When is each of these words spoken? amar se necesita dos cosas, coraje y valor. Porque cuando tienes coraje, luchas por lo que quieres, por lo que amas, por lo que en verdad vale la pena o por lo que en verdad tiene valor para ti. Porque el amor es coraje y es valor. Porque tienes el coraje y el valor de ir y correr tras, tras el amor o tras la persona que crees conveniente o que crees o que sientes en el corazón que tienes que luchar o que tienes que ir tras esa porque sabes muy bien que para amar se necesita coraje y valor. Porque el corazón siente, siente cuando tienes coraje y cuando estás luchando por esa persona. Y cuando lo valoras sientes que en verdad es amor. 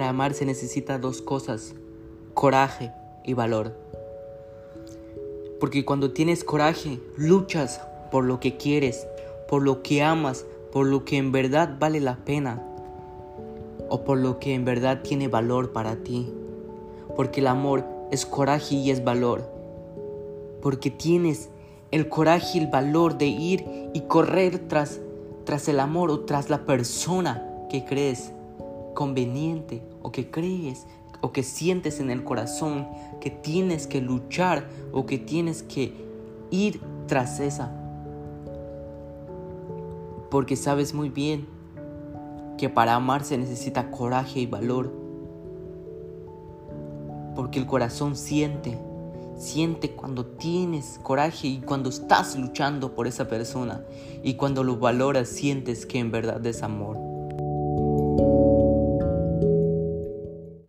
amar 0.00 0.32
se 0.32 0.46
necesita 0.46 0.98
dos 0.98 1.20
cosas, 1.20 1.74
coraje 2.32 2.92
y 3.24 3.34
valor. 3.34 3.76
Porque 5.60 5.84
cuando 5.84 6.12
tienes 6.12 6.44
coraje, 6.44 6.98
luchas 7.16 7.80
por 8.10 8.24
lo 8.24 8.40
que 8.40 8.56
quieres, 8.56 9.06
por 9.48 9.62
lo 9.62 9.82
que 9.82 10.02
amas, 10.02 10.46
por 10.72 10.86
lo 10.86 11.04
que 11.04 11.18
en 11.18 11.32
verdad 11.32 11.76
vale 11.78 12.00
la 12.00 12.16
pena 12.16 12.62
o 13.88 14.04
por 14.04 14.18
lo 14.18 14.38
que 14.38 14.54
en 14.54 14.64
verdad 14.64 15.02
tiene 15.02 15.28
valor 15.28 15.72
para 15.72 15.96
ti. 15.96 16.32
Porque 17.14 17.40
el 17.40 17.46
amor 17.46 17.84
es 18.10 18.24
coraje 18.24 18.76
y 18.76 18.90
es 18.90 19.04
valor. 19.04 19.44
Porque 20.62 20.90
tienes 20.90 21.50
el 21.90 22.08
coraje 22.08 22.58
y 22.58 22.62
el 22.62 22.68
valor 22.68 23.18
de 23.18 23.26
ir 23.26 23.90
y 23.92 24.00
correr 24.02 24.66
tras, 24.66 25.00
tras 25.44 25.68
el 25.68 25.78
amor 25.78 26.10
o 26.10 26.20
tras 26.20 26.48
la 26.48 26.64
persona 26.64 27.46
que 27.68 27.84
crees 27.84 28.32
conveniente 28.94 29.82
o 30.02 30.12
que 30.12 30.30
crees 30.30 30.86
o 31.20 31.32
que 31.32 31.42
sientes 31.42 32.00
en 32.00 32.10
el 32.10 32.24
corazón 32.24 32.88
que 33.20 33.30
tienes 33.30 33.86
que 33.86 34.00
luchar 34.00 34.68
o 34.92 35.06
que 35.06 35.18
tienes 35.18 35.62
que 35.62 35.94
ir 36.50 36.80
tras 37.06 37.40
esa 37.40 37.82
porque 40.32 40.56
sabes 40.56 40.94
muy 40.94 41.10
bien 41.10 41.46
que 42.56 42.70
para 42.70 42.94
amar 42.94 43.22
se 43.22 43.36
necesita 43.36 43.90
coraje 43.90 44.40
y 44.40 44.46
valor. 44.46 44.90
Porque 47.36 47.58
el 47.58 47.66
corazón 47.66 48.16
siente, 48.16 48.78
siente 49.36 49.90
cuando 49.90 50.24
tienes 50.24 50.98
coraje 51.02 51.48
y 51.48 51.60
cuando 51.60 51.90
estás 51.90 52.34
luchando 52.34 52.94
por 52.94 53.06
esa 53.06 53.28
persona. 53.28 53.84
Y 54.22 54.32
cuando 54.32 54.64
lo 54.64 54.78
valoras 54.78 55.28
sientes 55.28 55.84
que 55.84 55.98
en 55.98 56.10
verdad 56.10 56.46
es 56.46 56.62
amor. 56.62 57.11